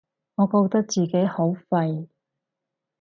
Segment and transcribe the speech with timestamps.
[0.33, 2.07] 我覺得自己好廢